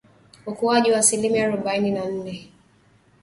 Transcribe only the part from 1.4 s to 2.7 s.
arubaini na nne